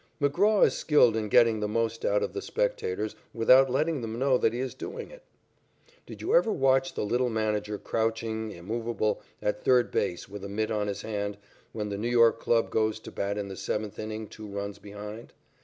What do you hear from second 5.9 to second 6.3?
Did